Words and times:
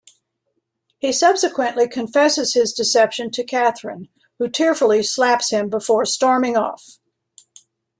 He 0.97 1.11
subsequently 1.13 1.87
confesses 1.87 2.55
his 2.55 2.73
deception 2.73 3.29
to 3.33 3.43
Katherine, 3.43 4.09
who 4.39 4.49
tearfully 4.49 5.03
slaps 5.03 5.51
him 5.51 5.69
before 5.69 6.05
storming 6.05 6.57
off. 6.57 6.97